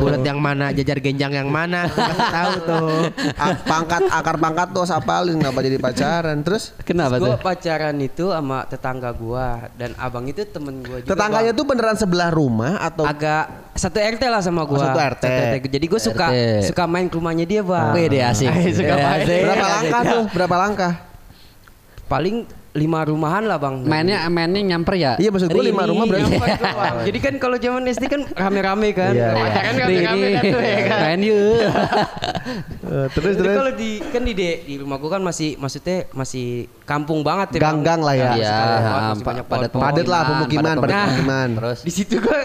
[0.00, 1.88] Bulat yang mana, jajar genjang yang mana,
[2.30, 2.90] tahu tuh.
[3.66, 6.19] Pangkat akar pangkat tuh sapalin ngapa jadi pacaran.
[6.44, 7.40] Terus Kenapa Gue tuh?
[7.40, 11.10] pacaran itu sama tetangga gue dan abang itu temen gue juga.
[11.16, 14.76] tetangganya tuh beneran sebelah rumah atau agak satu RT lah sama gue.
[14.76, 15.24] Oh, satu RT.
[15.66, 16.68] Jadi gue suka RT.
[16.68, 17.92] suka main ke rumahnya dia bang.
[17.96, 18.48] Wih, dia asik.
[18.78, 19.24] suka main.
[19.24, 19.40] asik.
[19.48, 20.24] berapa langkah tuh?
[20.36, 20.92] Berapa langkah?
[22.10, 23.82] Paling lima rumahan lah bang.
[23.82, 25.12] Mainnya mainnya nyamper ya?
[25.18, 26.38] Iya maksud gua lima rumah berarti.
[27.10, 29.10] Jadi kan kalau zaman SD kan rame-rame kan.
[29.10, 29.42] Iya, iya.
[29.42, 30.98] Pacaran rame-rame kan tuh ya kan.
[31.06, 31.60] Main yuk.
[32.90, 37.22] Eh, terus terus kalau di kan di di rumah gua kan masih maksudnya masih kampung
[37.22, 37.78] banget ya Bang.
[37.86, 38.30] Ganggang lah ya.
[38.34, 38.58] Iya,
[39.22, 41.06] padat padat lah pemukiman, padat Nah.
[41.06, 41.48] pemukiman.
[41.62, 42.40] Terus Di situ gua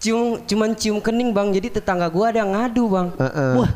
[0.00, 1.52] cium cuman cium kening bang.
[1.52, 3.06] Jadi tetangga gua ada yang ngadu bang.
[3.20, 3.52] Heeh.
[3.60, 3.70] Wah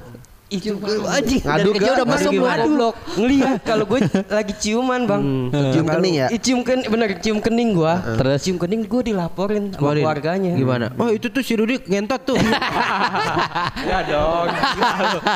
[0.49, 0.73] itu
[1.05, 2.89] anjing Ngadu ke- udah masuk ngadu gimana?
[3.15, 5.23] ngelihat kalau gue lagi ciuman bang
[5.69, 6.27] Cium kening ya?
[6.29, 8.41] Ih, cium kening bener cium kening gua Terus?
[8.41, 10.89] cium kening gue dilaporin sama keluarganya Gimana?
[10.95, 12.41] Oh itu tuh si Rudi ngentot tuh.
[13.79, 14.47] Enggak dong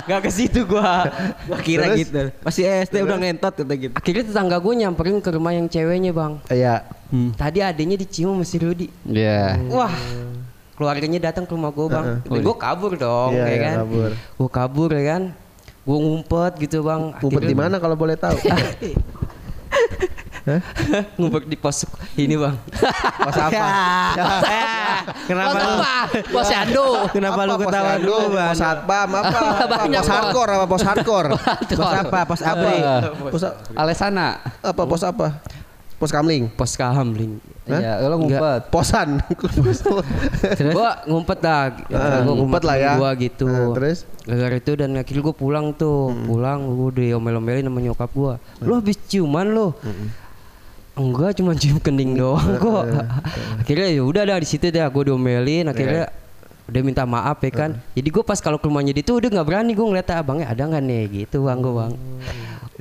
[0.06, 1.04] Gak ke situ gua
[1.44, 1.98] Gua kira Terus?
[2.02, 2.20] gitu.
[2.40, 3.92] Masih SD udah ngentot kata gitu.
[3.92, 6.88] akhirnya tetangga gue nyamperin ke rumah yang ceweknya bang Iya.
[7.34, 9.60] tadi adanya dicium sama si Rudi Iya.
[9.68, 9.92] wah
[10.82, 12.42] keluarganya datang ke rumah gue bang Heeh.
[12.42, 14.10] gue kabur dong Iya, ya iya, kan kabur.
[14.10, 15.22] gue kabur ya kan
[15.82, 18.34] gue ngumpet gitu bang Ngumpet di mana kalau boleh tahu?
[21.14, 21.86] ngumpet di pos
[22.18, 22.58] ini bang
[23.22, 23.62] Pos apa?
[25.30, 25.74] Kenapa lu?
[26.28, 26.86] Posyandu.
[27.10, 28.50] Kenapa lu Apa, ketawa dulu, Ban?
[28.50, 29.38] Pos satpam apa?
[29.64, 29.76] apa?
[29.86, 31.28] Pos hardcore apa pos hardcore?
[31.68, 32.18] Pos apa?
[32.26, 32.78] Pos abri.
[33.30, 34.42] Pos a- Alesana.
[34.60, 35.26] apa pos apa?
[36.02, 36.50] Pos kamling.
[36.58, 37.38] pos kamling.
[37.62, 38.74] Iya, lo ngumpet.
[38.74, 39.22] Posan.
[40.58, 40.74] Terus?
[40.74, 41.70] Gua ngumpet dah.
[41.94, 42.98] Ah, Gua ngumpet lah ya.
[42.98, 43.46] gua gitu.
[43.46, 44.02] Ah, terus?
[44.26, 46.10] gara itu dan akhirnya gua pulang tuh.
[46.26, 48.42] Pulang gua diomel-omelin sama nyokap gua.
[48.58, 49.70] Lu habis ciuman lu
[50.92, 52.84] enggak cuma cium kening doang kok.
[53.62, 55.70] Akhirnya ya udah dah di situ dah gua diomelin.
[55.70, 56.10] Akhirnya
[56.66, 57.70] udah minta maaf ya kan.
[57.94, 59.70] Jadi gua pas kalau ke rumahnya dia tuh udah nggak berani.
[59.72, 61.02] Gua ngeliat abangnya ada nggak nih?
[61.24, 61.92] Gitu bang gua bang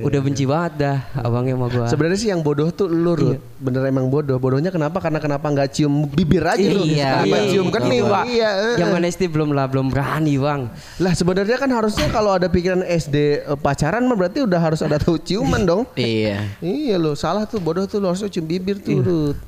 [0.02, 3.38] udah benci banget dah abangnya sama gua Sebenarnya sih yang bodoh tuh lu Rut.
[3.62, 4.36] Bener emang bodoh.
[4.36, 4.98] Bodohnya kenapa?
[4.98, 6.82] Karena kenapa nggak cium bibir aja lu?
[6.84, 7.22] Iya.
[7.22, 8.04] Kenapa Iya, cium kening?
[8.06, 8.50] Iya.
[8.72, 9.10] eh, Zaman eh.
[9.14, 10.66] SD belum lah belum berani bang
[10.98, 14.98] Lah sebenarnya kan harusnya kalau ada pikiran SD eh, pacaran mah berarti udah harus ada
[14.98, 15.82] tahu ciuman dong.
[15.96, 16.50] Iya.
[16.58, 19.38] Iya lo salah tuh bodoh tuh lo harusnya cium bibir tuh Rut.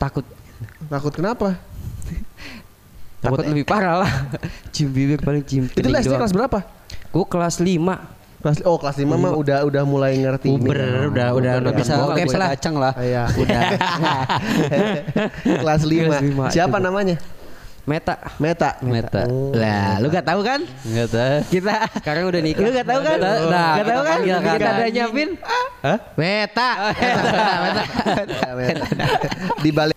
[0.00, 0.24] takut
[0.88, 1.54] Takut kenapa?
[3.22, 4.12] takut lebih parah lah
[4.74, 6.58] cium bibir paling cium Itu lah kelas berapa?
[7.14, 10.90] Gue kelas 5 Kelas oh kelas 5 mah udah udah mulai ngerti ini Uber, kan.
[11.08, 12.48] udah udah Uber, nonton Bisa bisa lah.
[12.50, 12.92] kacang lah.
[12.96, 13.22] Iya.
[13.38, 13.60] Udah.
[15.54, 16.10] kelas 5.
[16.10, 16.84] Kelas lima, Siapa itu.
[16.84, 17.16] namanya?
[17.82, 18.78] Meta Meta.
[18.80, 19.22] Meta.
[19.52, 20.62] Lah, lu gak tahu kan?
[20.84, 21.38] Enggak tahu.
[21.50, 23.16] Kita sekarang udah nikah Lu gak tahu kan?
[23.16, 24.18] Nah, Nah, gak tahu kita kan?
[24.22, 24.72] Kita kan.
[24.72, 25.28] ada nyapin.
[25.80, 25.98] Hah?
[26.14, 26.68] Meta.
[26.94, 27.82] Meta.
[28.22, 28.86] Ya, Meta.
[29.58, 29.96] Di balik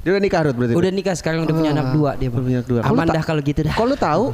[0.00, 0.74] Dia udah nikah Rut berarti.
[0.74, 2.80] udah nikah sekarang udah punya anak dua dia Udah punya anak dua.
[2.82, 4.24] aman Kalau dah kalau gitu dah Kok lu tahu?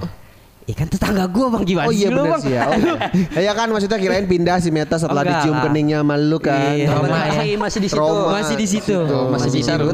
[0.66, 2.66] Ya kan tetangga gue bang gimana Oh iya lu bang sih ya.
[2.66, 2.98] Oh, iya.
[3.46, 5.46] ya kan maksudnya kirain pindah si Meta setelah Enggak.
[5.46, 6.74] dicium keningnya sama lu kan.
[6.74, 6.90] Iya.
[6.90, 7.06] Trauma.
[7.06, 7.30] Ya.
[7.30, 8.02] Masih masih di situ.
[8.02, 8.34] Trauma.
[8.34, 8.98] masih di situ
[9.30, 9.86] Masih di situ.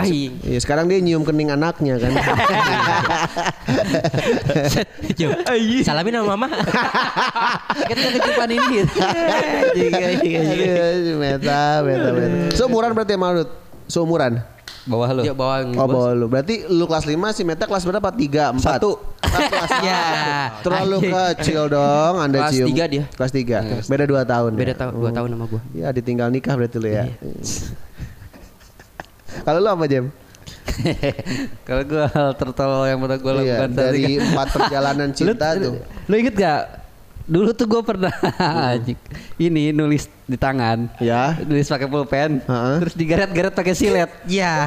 [0.00, 0.32] Aing.
[0.48, 2.16] Iya, sekarang dia nyium kening anaknya kan.
[5.84, 6.48] Salamin sama mama.
[7.92, 8.96] Kita kecupan ini gitu.
[9.04, 12.56] Aduh, Meta, Meta, Meta.
[12.56, 13.52] Seumuran berarti sama Rut?
[13.92, 14.53] Seumuran?
[14.84, 15.22] Bawah lu.
[15.24, 16.26] dia bawa Oh, bawa lu.
[16.28, 18.12] Berarti lu kelas 5, si Meta kelas berapa?
[18.12, 18.60] 3, 4?
[18.60, 19.00] Satu.
[19.24, 20.04] kelas Ya.
[20.60, 22.68] Terlalu kecil dong Anda Kelas cium.
[22.68, 23.04] tiga dia.
[23.10, 23.88] Kelas 3.
[23.88, 24.50] Beda 2 tahun.
[24.54, 24.76] beda ya?
[24.76, 27.08] tahun dua tahun sama gue Ya ditinggal nikah berarti lu ya.
[29.48, 30.06] Kalau lu apa Jem?
[31.68, 35.60] Kalau gua hal tertolol yang pernah gua Iya, lakukan tadi dari empat perjalanan cinta lu,
[35.60, 35.74] tuh.
[36.06, 36.62] Lu inget gak
[37.24, 39.00] Dulu tuh gue pernah anjing,
[39.40, 40.88] ini nulis di tangan.
[41.04, 41.36] Ya.
[41.44, 42.40] Nulis pakai pulpen.
[42.40, 42.76] Heeh.
[42.80, 44.08] Terus digeret-geret pakai silet.
[44.24, 44.64] Ya.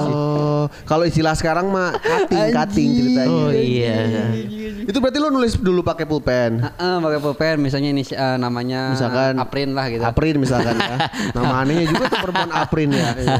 [0.00, 3.28] Oh, kalau istilah sekarang mah cutting, cutting ceritanya.
[3.28, 3.96] Oh iya.
[4.80, 6.64] Itu berarti lu nulis dulu pakai pulpen.
[6.64, 10.02] Heeh, pakai pulpen misalnya ini eh, namanya Misalkan Aprin lah gitu.
[10.02, 10.96] Aprin misalkan ya.
[11.36, 13.08] Nama anehnya juga tuh perempuan Aprin ya.
[13.12, 13.38] Iya.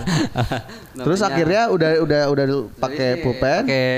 [1.00, 2.44] Terus Namanya- akhirnya udah udah udah
[2.76, 3.60] pakai pulpen.
[3.64, 3.88] Pakai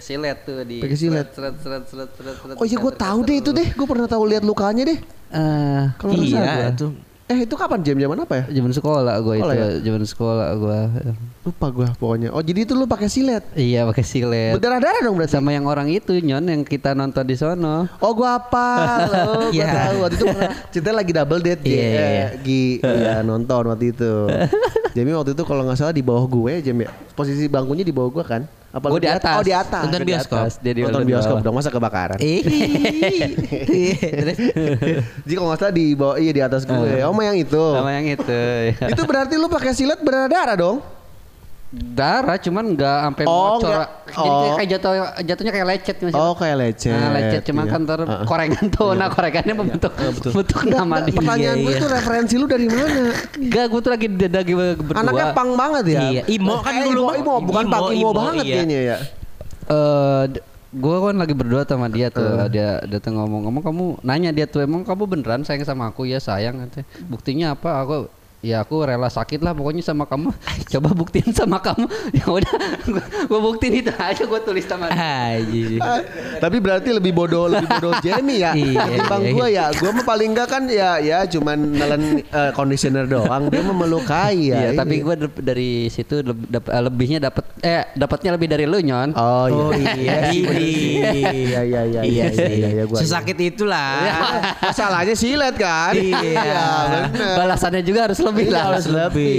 [0.00, 1.26] silet tuh di Pakai silet.
[1.36, 3.68] Seret, seret, seret, seret, seret, Oh iya gue tahu deh itu deh.
[3.76, 5.19] Gue pernah tahu lihat lukanya deh.
[5.30, 6.70] Eh, Kalau nggak salah Iya gua.
[6.72, 6.86] itu.
[7.30, 8.44] Eh itu kapan jam zaman apa ya?
[8.50, 9.66] zaman sekolah gue itu, ya?
[9.80, 10.78] zaman sekolah gue.
[11.40, 12.28] Lupa gue pokoknya.
[12.28, 13.46] Oh jadi itu lu pakai silet.
[13.54, 14.50] Iya pakai silet.
[14.52, 15.30] Berdarah-darah dong berarti.
[15.30, 17.86] Sama yang orang itu nyon yang kita nonton di sono.
[17.96, 18.66] Oh gua apa?
[19.30, 19.70] Oh, gua Iya.
[19.70, 21.62] tahu waktu itu pernah cerita lagi double date.
[21.62, 22.26] Iya, iya, Eh, iya.
[22.42, 24.12] Gi ya, nonton waktu itu.
[24.98, 26.90] Jamie waktu itu kalau nggak salah di bawah gue Jamie.
[27.14, 28.42] Posisi bangkunya di bawah gua kan?
[28.70, 29.34] Apa lu di at- atas.
[29.34, 29.82] Oh di atas.
[29.82, 30.38] Nonton bioskop.
[30.46, 32.18] atas, Dia di nonton bioskop dong masa kebakaran.
[32.22, 32.46] Terus
[35.26, 37.02] Jadi kalau nggak salah di bawah iya di atas gue.
[37.02, 37.58] Oh mah yang itu.
[37.58, 38.42] Sama yang itu.
[38.70, 38.86] ya.
[38.94, 40.78] itu berarti lu pakai silet berdarah-darah dong?
[41.70, 43.70] Darah cuman nggak sampai Oh, bocor.
[43.70, 43.86] Oh.
[44.10, 44.90] kayak- kayak jatuh
[45.22, 46.14] jatuhnya kayak lecet Mas.
[46.18, 46.90] Oh kayak lecet.
[46.90, 47.70] Nah, lecet cuman iya.
[47.70, 48.26] kan ntar Heeh.
[48.26, 48.90] korengan tuh.
[48.92, 49.92] Nah, korengannya membentuk
[50.26, 51.14] bentuk nama dia.
[51.14, 51.78] Pertanyaan Iya, gue iya.
[51.78, 53.14] itu referensi lu dari mana?
[53.38, 54.98] Enggak, gue tuh lagi lagi berdua.
[54.98, 56.00] Anaknya pang banget ya.
[56.10, 57.14] Iya, Imo kan Eh, dulu Imo, mah.
[57.16, 58.54] Imo, bukan Imo, pang Imo, Imo, banget iya.
[58.58, 58.96] kayaknya ya.
[59.70, 60.24] eh
[60.70, 64.58] gue kan lagi berdua sama dia tuh dia dia tuh ngomong-ngomong kamu nanya dia tuh
[64.60, 66.86] emang kamu beneran sayang sama aku ya sayang katanya.
[67.06, 67.96] buktinya apa aku
[68.40, 70.32] ya aku rela sakit lah pokoknya sama kamu
[70.72, 71.84] coba buktiin sama kamu
[72.18, 72.56] ya udah
[73.28, 74.88] gue buktiin itu aja gue tulis sama.
[75.80, 76.00] Ah,
[76.40, 78.56] Tapi berarti lebih bodoh lebih bodoh Jamie ya.
[78.56, 79.66] Iya, Ketimbang iya, gue ya.
[79.76, 83.52] Gue mah paling enggak kan ya ya cuman nelen eh, conditioner doang.
[83.52, 84.72] Dia mah melukai ya.
[84.72, 89.12] Iya, tapi gue dari situ dap- eh, lebihnya dapat eh dapatnya lebih dari lu nyon
[89.12, 89.60] Oh iya.
[89.60, 90.16] Oh iya.
[90.32, 92.98] Iya iya iya Iya iya iya gua.
[92.98, 94.00] Sesakit itulah.
[94.64, 95.92] Masalahnya silet kan.
[95.92, 96.64] Iya.
[97.10, 97.36] benar.
[97.36, 99.34] balasannya juga harus lebih Iya, lah harus lebih.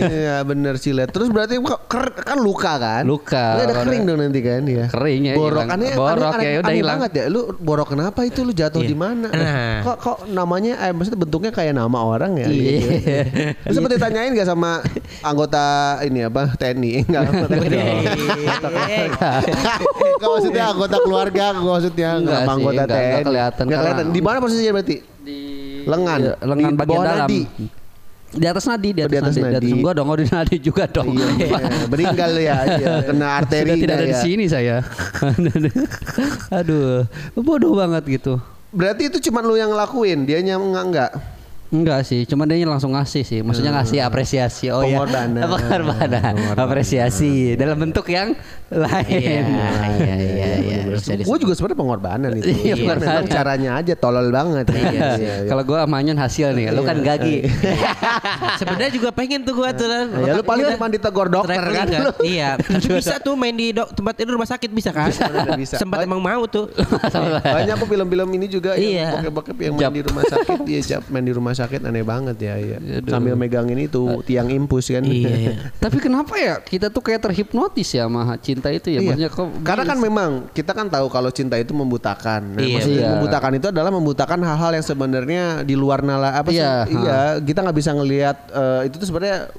[0.00, 1.08] Iya bener silet.
[1.08, 1.60] Terus berarti
[2.18, 3.02] kan luka kan?
[3.02, 3.60] Luka.
[3.60, 4.86] Ada kering dong nanti kan ya.
[4.88, 5.68] Kering ya, Borok hilang.
[5.70, 6.98] aneh, Borok aneh, ya, udah hilang.
[6.98, 7.24] banget ya.
[7.26, 8.88] Lu borok kenapa itu lu jatuh Iya.
[8.88, 9.28] di mana?
[9.28, 9.76] Nah.
[9.82, 12.46] Kok kok namanya eh maksudnya bentuknya kayak nama orang ya?
[12.46, 12.72] Iya.
[12.72, 12.88] gitu.
[13.62, 14.80] Lu sempet ditanyain gak sama
[15.20, 15.64] anggota
[16.02, 16.92] ini apa TNI?
[17.02, 17.20] Enggak.
[17.26, 17.96] anggota TNI.
[19.00, 22.96] Enggak maksudnya anggota keluarga, gua maksudnya Enggak sih, anggota TNI.
[23.00, 24.06] enggak kelihatan Enggak karena- kelihatan.
[24.10, 24.96] Di mana posisinya berarti?
[25.20, 25.38] di
[25.84, 26.18] Lengan.
[26.18, 27.28] Iya, lengan Di bagian bawah dalam.
[27.28, 27.40] nadi?
[28.30, 29.42] Di atas nadi, di Oh, atas, di atas nadi.
[29.42, 29.82] Di atas nadi.
[29.82, 31.08] gua dong, oh di nadi juga dong.
[31.14, 31.58] Iya, iya.
[31.92, 32.94] meninggal ya, iya.
[33.02, 34.10] kena arteri Sudah tidak ada ya.
[34.10, 34.76] di sini saya.
[36.62, 38.38] Aduh, bodoh banget gitu.
[38.70, 41.10] Berarti itu cuma lu yang ngelakuin, dia enggak enggak.
[41.70, 43.40] Enggak sih, cuma dia langsung ngasih sih.
[43.40, 44.74] Maksudnya ngasih apresiasi.
[44.74, 44.98] Oh ya.
[45.06, 45.46] Pengorbanan.
[45.46, 46.34] Pengorbanan.
[46.58, 48.34] Apresiasi dalam bentuk yang
[48.74, 49.06] lain.
[49.06, 49.38] Iya,
[49.94, 50.78] iya, iya, iya.
[50.90, 51.38] Bisa Gue disebut.
[51.38, 52.50] juga sebenarnya pengorbanan itu.
[52.50, 53.30] Iya, memang pengorbanan.
[53.30, 54.66] caranya aja tolol banget.
[54.74, 55.26] Iya sih.
[55.46, 57.46] Kalau gua amanyon hasil nih, lu kan gagi.
[58.60, 59.86] Sebenarnya juga pengen tuh gua tuh.
[60.26, 60.74] Ya lu paling Iya.
[60.74, 61.86] cuma ditegor dokter kan.
[62.18, 62.58] Iya.
[62.58, 65.06] Tapi bisa tuh main di tempat itu rumah sakit bisa kan?
[65.54, 65.78] Bisa.
[65.78, 66.66] Sempat emang mau tuh.
[67.40, 69.22] Banyak aku film-film ini juga Iya.
[69.22, 72.54] yang bokep-bokep yang main di rumah sakit dia main di rumah sakit aneh banget ya,
[72.56, 72.76] iya.
[73.04, 75.04] Sambil megangin itu tiang impus kan.
[75.04, 75.58] iya.
[75.84, 79.00] Tapi kenapa ya kita tuh kayak terhipnotis ya sama cinta itu ya?
[79.02, 79.08] Iya.
[79.10, 82.56] Maksudnya kok Karena kan memang kita kan tahu kalau cinta itu membutakan.
[82.56, 83.10] Nah, Iya, maksudnya iya.
[83.16, 86.60] membutakan itu adalah membutakan hal-hal yang sebenarnya di luar nala apa sih?
[86.60, 89.50] Iya, Iya, kita nggak bisa ngelihat eh, itu tuh sebenarnya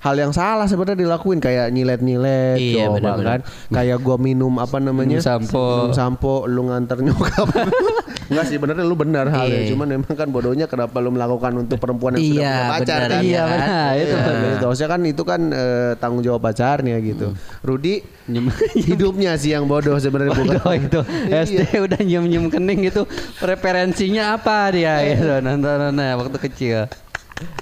[0.00, 3.28] hal yang salah sebenarnya dilakuin kayak nyilet-nyilet Iya, coba benar-benar.
[3.30, 3.40] kan.
[3.70, 5.16] Kayak gua minum apa namanya?
[5.16, 5.64] Minum sampo.
[5.78, 7.48] Minum sampo lu nganter nyokap.
[8.30, 9.60] Enggak sih benernya lu benar halnya.
[9.60, 9.68] Iya.
[9.68, 13.10] Cuman memang kan bodohnya kenapa lu melakukan untuk perempuan yang sudah Iya, punya pacar benar,
[13.10, 13.22] kan?
[13.22, 13.66] Iya, benar.
[13.90, 14.40] Itu Iya, benar.
[14.46, 14.64] gitu.
[14.64, 17.26] Harusnya kan itu kan eh, tanggung jawab pacarnya gitu.
[17.60, 18.54] Rudi Nyem-
[18.88, 20.56] hidupnya sih yang bodoh sebenarnya bukan.
[20.56, 21.42] Bodoh itu Iya.
[21.42, 23.02] SD udah nyium nyium kening itu
[23.40, 26.86] referensinya apa dia gitu nontonannya waktu kecil.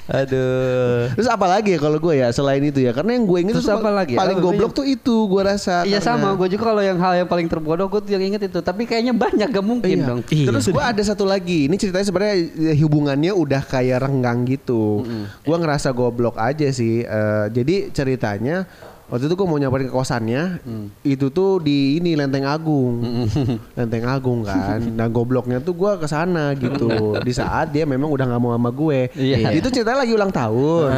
[0.09, 1.13] Aduh.
[1.13, 3.69] Terus apa lagi ya kalau gue ya selain itu ya karena yang gue inget Terus
[3.69, 4.15] tuh apa lagi?
[4.15, 5.85] paling goblok tuh itu gue rasa.
[5.85, 8.43] Iya karena- sama, gue juga kalau yang hal yang paling terbodoh gue tuh yang inget
[8.43, 8.59] itu.
[8.59, 10.09] Tapi kayaknya banyak gak mungkin Iya.
[10.09, 10.21] dong.
[10.25, 11.69] Terus gue ada satu lagi.
[11.69, 12.37] Ini ceritanya sebenarnya
[12.73, 15.05] eh, hubungannya udah kayak renggang gitu.
[15.41, 17.03] Gue ngerasa goblok aja sih.
[17.03, 18.65] Eh, jadi ceritanya
[19.09, 20.61] waktu itu gue mau nyamperin ke kosannya.
[21.01, 23.01] Itu tuh di ini Lenteng Agung.
[23.79, 24.79] Lenteng Agung kan.
[24.79, 27.17] Nah gobloknya tuh gue ke sana gitu.
[27.21, 29.09] Di saat dia memang udah nggak mau sama gue.
[29.13, 29.53] Iya.
[29.53, 30.91] Itu ceritanya lagi ulang tahun.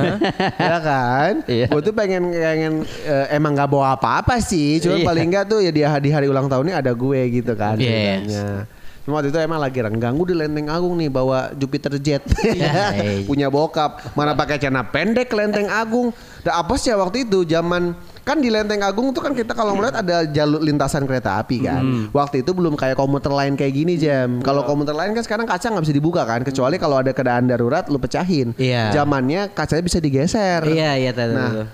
[0.59, 1.33] ya kan?
[1.47, 1.67] Iya.
[1.71, 4.79] Gue tuh pengen pengen eh, emang nggak bawa apa-apa sih.
[4.79, 5.07] Cuma Iya.
[5.07, 7.79] paling enggak tuh ya di, di hari ulang tahunnya ada gue gitu kan.
[7.79, 8.27] Yes.
[8.27, 8.80] ceritanya.
[9.05, 12.21] Cuma waktu itu emang lagi ganggu di Lenteng Agung nih bawa Jupiter Jet.
[12.57, 12.93] iya.
[13.29, 16.13] Punya bokap, mana pakai celana pendek Lenteng Agung.
[16.45, 20.05] Dan apa sih waktu itu zaman kan di Lenteng Agung tuh kan kita kalau ngeliat
[20.05, 22.13] ada jalur lintasan kereta api kan.
[22.13, 24.45] Waktu itu belum kayak komuter lain kayak gini jam.
[24.45, 27.89] Kalau komuter lain kan sekarang kaca nggak bisa dibuka kan, kecuali kalau ada keadaan darurat
[27.89, 28.53] lu pecahin.
[28.61, 28.93] Iya.
[28.93, 30.61] Zamannya kacanya bisa digeser.
[30.69, 31.13] Iya iya.
[31.17, 31.67] Nah.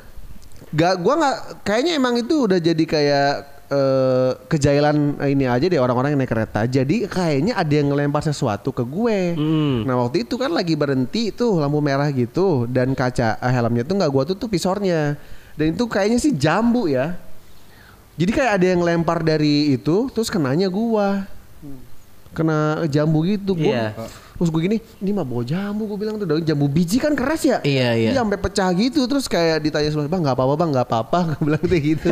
[0.74, 6.14] Gak, gua nggak kayaknya emang itu udah jadi kayak eh, kejailan ini aja deh orang-orang
[6.14, 6.66] yang naik kereta.
[6.66, 9.18] Jadi kayaknya ada yang ngelempar sesuatu ke gue.
[9.34, 9.86] Hmm.
[9.86, 13.94] Nah waktu itu kan lagi berhenti tuh lampu merah gitu dan kaca eh, helmnya tuh
[13.98, 15.18] nggak gua tutup visornya.
[15.56, 17.16] Dan itu kayaknya sih jambu ya.
[18.16, 21.24] Jadi kayak ada yang lempar dari itu terus kenanya gua.
[22.36, 23.92] Kena jambu gitu gua.
[24.36, 27.42] Terus gue gini, ini mah bawa jambu gue bilang tuh daun jambu biji kan keras
[27.44, 27.58] ya.
[27.64, 28.10] Iya, iya.
[28.12, 31.40] Iya sampai pecah gitu terus kayak ditanya sama bang nggak apa-apa bang nggak apa-apa gue
[31.48, 32.10] bilang kayak gitu.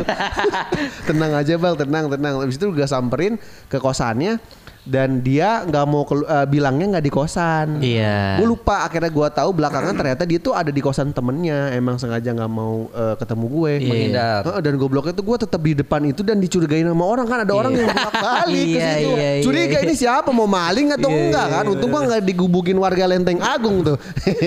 [1.09, 2.33] tenang aja bang tenang tenang.
[2.41, 3.37] Habis itu gue samperin
[3.69, 4.41] ke kosannya
[4.85, 7.81] dan dia nggak mau eh, bilangnya nggak di kosan.
[7.81, 8.37] Iya.
[8.37, 12.29] Gue lupa akhirnya gue tahu belakangan ternyata dia tuh ada di kosan temennya emang sengaja
[12.31, 13.71] nggak mau eh, ketemu gue.
[13.81, 13.89] Iya.
[13.89, 14.41] Menghindar.
[14.45, 17.53] Heeh, dan gobloknya tuh gue tetap di depan itu dan dicurigain sama orang kan ada
[17.57, 19.09] orang yang bolak balik ke Iya, situ.
[19.09, 19.43] iya, iya.
[19.43, 21.63] Curiga ini siapa mau maling atau Iya, enggak iya, kan?
[21.65, 23.97] Untung gua nggak digubukin warga Lenteng Agung tuh.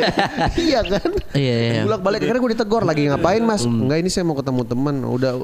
[0.70, 1.11] iya kan?
[1.35, 1.83] Iya, iya.
[1.83, 3.66] Bolak balik akhirnya gue ditegor lagi ngapain mas?
[3.66, 4.94] Enggak ini saya mau ketemu teman.
[5.03, 5.35] Udah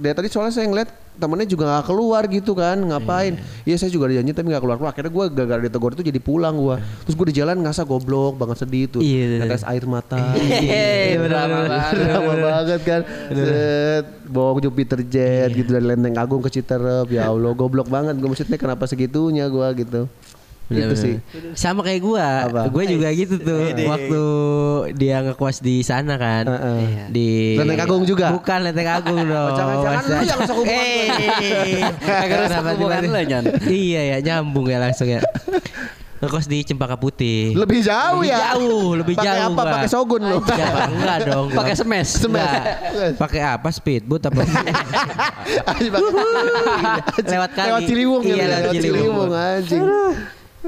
[0.00, 3.36] dari tadi soalnya saya ngeliat temennya juga nggak keluar gitu kan ngapain?
[3.66, 6.20] Iya saya juga ada janji tapi nggak keluar keluar akhirnya gue gara-gara ditegur itu jadi
[6.22, 9.02] pulang gue terus gue di jalan ngerasa goblok banget sedih tuh.
[9.02, 9.44] Iya.
[9.44, 10.16] tetes air mata.
[10.38, 11.94] Iya, drama banget.
[11.98, 13.00] drama banget kan.
[13.34, 17.10] Set, bawa Jupiter Jet gitu dari Lenteng Agung ke Citerep.
[17.10, 20.06] Ya Allah goblok banget gue maksudnya kenapa segitunya gue gitu
[20.68, 21.14] itu sih
[21.54, 22.26] Sama kayak gua.
[22.44, 22.60] Apa?
[22.68, 23.72] Gue juga gitu tuh.
[23.74, 24.22] Waktu
[24.94, 26.44] dia ngekos di sana kan.
[26.44, 27.08] Heeh.
[27.08, 28.28] Di Lenteng Agung juga?
[28.30, 29.52] Bukan Lenteng Agung dong.
[29.54, 32.38] jangan-jangan lu yang rusak hubungan Eh, Kagak
[32.74, 33.44] hubungan lu, Nyan.
[33.64, 35.24] Iya ya, nyambung ya langsung ya.
[36.18, 37.54] Ngekos di Cempaka Putih.
[37.54, 39.72] lebih jauh Lebih ya jauh, lebih pakai jauh, apa Pak.
[39.72, 41.46] pakai Shogun lu Enggak, dong.
[41.48, 41.56] gua.
[41.56, 42.08] Pakai semes.
[42.20, 42.60] Enggak.
[43.16, 43.68] Pakai apa?
[43.70, 44.42] Speedboat apa?
[47.24, 47.68] lewat kali.
[47.70, 49.30] lewat Ciliwung Iya, ya, lewat Ciliwung.
[49.30, 49.84] anjing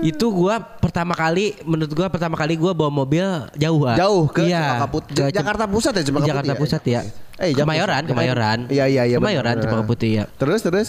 [0.00, 3.96] Itu gua pertama kali menurut gua pertama kali gua bawa mobil jauh ah.
[4.00, 6.60] jauh ke Iya, Putih ke Jakarta Pusat ya Cempaka Jakarta Putih ya?
[6.64, 7.00] Pusat ya.
[7.40, 8.10] Eh, Jakarta Kemayoran, Pusat.
[8.16, 8.58] Kemayoran.
[8.72, 9.54] Iya, iya, iya, Kemayoran.
[9.60, 10.24] Cempaka Putih ya.
[10.40, 10.88] terus terus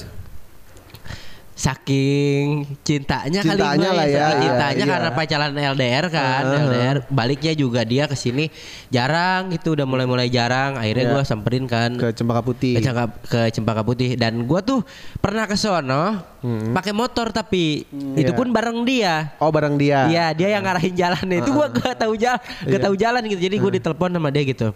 [1.61, 2.45] Saking
[2.81, 4.91] cintanya, kali Cintanya gua lah ya, saking iya, cintanya iya.
[4.91, 6.61] karena pacaran LDR kan, Heeh.
[6.65, 6.97] LDR.
[7.07, 8.49] Baliknya juga dia ke sini
[8.89, 10.73] jarang gitu, udah mulai-mulai jarang.
[10.73, 11.13] Akhirnya Iya.
[11.13, 14.81] gua samperin kan ke Cempaka Putih ke, Cangka- ke Cempaka Putih dan gua tuh
[15.17, 16.33] pernah ke sono
[16.73, 18.33] pakai motor tapi itu Iya.
[18.33, 19.37] pun bareng dia.
[19.37, 22.81] oh bareng dia Iya dia yang ngarahin jalannya itu gua gak tahu jalan gak Iya.
[22.81, 24.73] tahu jalan gitu jadi gua ditelepon sama dia gitu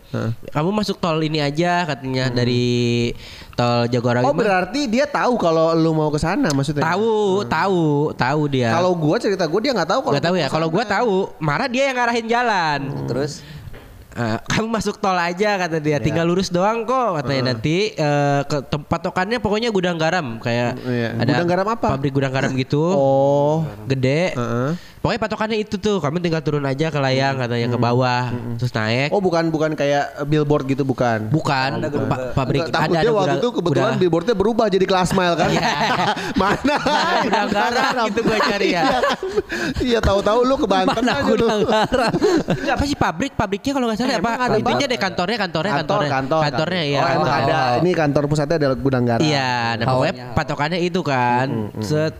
[0.47, 3.17] kamu masuk tol ini aja katanya dari
[3.55, 6.83] tol Jagorawi oh berarti dia tahu kalau lu mau ke sana maksudnya?
[6.83, 8.75] Tahu tahu tahu dia.
[8.75, 10.47] Kalau gua cerita gua dia nggak tahu kalau nggak tahu ya.
[10.51, 12.79] kalau gua tahu marah dia yang ngarahin jalan.
[13.07, 13.39] Terus
[14.15, 15.99] Ah, kamu masuk tol aja kata dia.
[15.99, 17.51] Tinggal lurus doang kok katanya.
[17.51, 21.09] Nanti eh, ke tempat tokannya pokoknya gudang garam kayak Iya.
[21.17, 21.87] ada Gudang garam apa?
[21.91, 22.79] pabrik gudang garam gitu.
[22.95, 23.67] Oh.
[23.85, 24.31] Gede.
[24.33, 24.71] Heeh.
[24.97, 28.25] pokoknya patokannya itu tuh kamu tinggal turun aja ke layang katanya ke bawah
[28.57, 29.13] terus naik.
[29.13, 31.29] Oh bukan bukan kayak billboard gitu bukan?
[31.29, 31.77] Bukan
[32.09, 32.65] pa- pabrik.
[32.65, 35.49] Nggak, takutnya waktu gudang- itu kebetulan gudang- billboardnya berubah jadi kelas mile kan?
[35.51, 35.69] Iya.
[36.41, 36.75] mana?
[37.21, 38.81] Gudang garam gitu gua cari ya.
[38.81, 38.97] Iya.
[39.85, 42.11] Iya tahu-tahu lu ke Banten Mana aja gudang garam?
[42.57, 43.31] Enggak, apa sih pabrik?
[43.35, 46.41] Pabriknya kalau nggak salah Eh, apa emang ada, intinya deh kantornya kantornya kantor kantornya kantor
[46.41, 46.93] kantornya kantor.
[46.93, 47.49] ya oh, emang kantor.
[47.49, 51.47] ada ini kantor pusatnya adalah gudang garam Iya, nah pokoknya patokannya itu kan.
[51.79, 52.13] Set.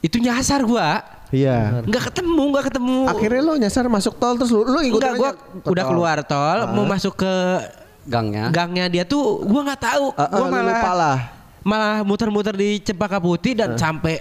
[0.00, 1.02] Itu nyasar gua.
[1.30, 2.98] iya Nggak ketemu, nggak ketemu.
[3.08, 5.90] akhirnya lo nyasar masuk tol terus lu, lu ngikutin Enggak, gua ke udah tol.
[5.94, 7.34] keluar tol, mau masuk ke
[8.02, 8.50] Gangnya.
[8.50, 10.06] gangnya dia tuh gua nggak tahu.
[10.12, 11.18] Ah, ah, gua malah lupa lah
[11.62, 14.18] malah muter-muter di Cempaka Putih dan sampai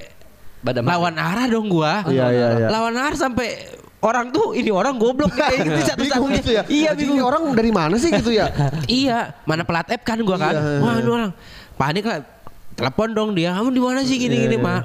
[0.61, 2.05] Badan lawan arah dong gua.
[2.05, 2.67] Iya, iya, iya.
[2.69, 6.37] Lawan arah sampai orang tuh ini orang goblok kayak gitu bingung satu-satunya.
[6.37, 7.17] gitu ya Iya, bingung.
[7.17, 8.49] ini orang dari mana sih gitu ya
[9.01, 10.53] Iya, mana pelat app kan gua kan.
[10.53, 10.81] Iya.
[10.81, 11.31] Wah, ini orang
[11.75, 12.19] panik lah.
[12.71, 13.51] Telepon dong dia.
[13.51, 14.81] Kamu di mana sih gini gini, Ma-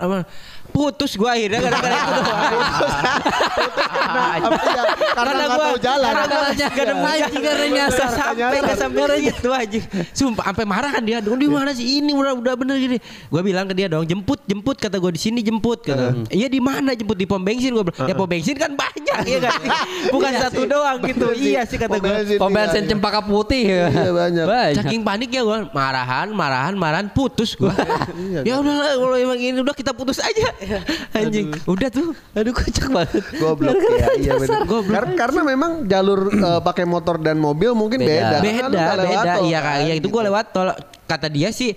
[0.77, 2.37] Putus gua akhirnya gara-gara itu doang.
[4.17, 4.49] Ya?
[5.13, 9.49] karena nggak tahu jalan Karena gua gak ada anjing karena nyasar sampai ke sampai itu
[9.51, 9.85] anjing.
[10.13, 11.19] Sumpah sampai marah kan dia.
[11.21, 12.97] Di mana sih ini udah udah bener gini.
[13.29, 16.29] Gua bilang ke dia dong, jemput jemput kata gua di sini jemput kata.
[16.29, 18.09] Iya di mana jemput di pom bensin gua bilang.
[18.09, 19.61] Ya pom bensin kan banyak ya kan.
[20.15, 21.27] Bukan satu doang gitu.
[21.37, 22.21] Iya sih kata gua.
[22.41, 23.65] Pom bensin Cempaka Putih.
[23.69, 24.45] Iya, banyak.
[24.81, 27.73] Saking paniknya gua marahan, marahan, marahan, putus gua.
[28.47, 30.53] ya udahlah kalau emang ini udah kita putus aja.
[31.19, 32.13] Anjing, udah tuh.
[32.35, 33.23] Aduh kocak banget.
[33.39, 34.63] Goblok ya, iya benar.
[34.67, 38.39] Kar- karena memang jalur eh, pakai motor dan mobil mungkin beda.
[38.43, 38.69] Beda.
[38.69, 39.35] Karena Beda, lewat beda.
[39.47, 40.15] Iya kan, kak, iya itu gitu.
[40.15, 40.69] gua lewat tol.
[41.07, 41.71] Kata dia sih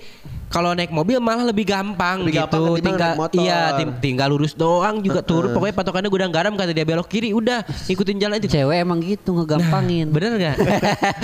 [0.49, 2.57] kalau naik mobil malah lebih gampang Lebih gitu.
[2.57, 3.37] gampang tinggal naik motor.
[3.37, 3.61] iya
[4.01, 5.53] tinggal lurus doang juga turun.
[5.53, 8.49] Pokoknya patokannya gudang garam kata dia belok kiri udah ikutin jalan itu.
[8.49, 10.09] Cewek emang gitu ngegampangin.
[10.09, 10.55] Bener nggak?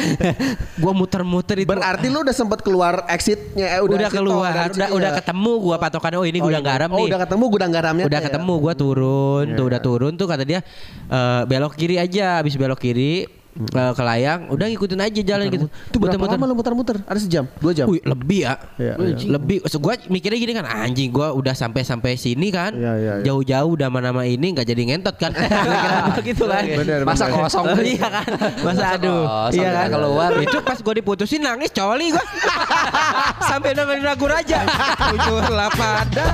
[0.81, 1.69] gua muter-muter itu.
[1.69, 5.17] Berarti lu udah sempat keluar exitnya eh, udah, exit tol, keluar, udah, udah, udah iya.
[5.17, 6.17] ketemu gua patokannya.
[6.21, 6.71] Oh ini Oh, gudang iya.
[6.77, 7.05] garam oh, nih.
[7.09, 8.05] udah ketemu gudang garamnya.
[8.05, 8.29] udah tuh ya?
[8.29, 10.59] ketemu gua turun tuh udah turun tuh kata dia
[11.09, 15.65] eh, belok kiri aja habis belok kiri eh, ke layang udah ngikutin aja jalan gitu
[15.87, 16.35] Itu berapa Muter-muter.
[16.35, 16.95] lama lu muter-muter?
[17.03, 17.45] Ada sejam?
[17.55, 17.87] Dua jam?
[17.87, 18.53] Wih, lebih ya.
[18.75, 19.15] Iya, iya.
[19.31, 19.57] Lebih.
[19.65, 22.75] So, gua mikirnya gini kan, anjing gua udah sampai sampai sini kan.
[22.75, 23.23] Iya, iya, iya.
[23.23, 25.31] Jauh-jauh udah nama ini nggak jadi ngentot kan.
[26.27, 26.63] Gitu kan.
[26.65, 27.37] Bener, Masa bener.
[27.41, 28.25] kosong iya kan.
[28.59, 29.23] Masa aduh.
[29.23, 29.87] kosong, Iya kan.
[29.93, 30.31] keluar.
[30.37, 32.25] Itu pas gua diputusin nangis coli gua.
[33.49, 34.59] sampai dengerin lagu raja.
[35.11, 36.25] Ujur lapada.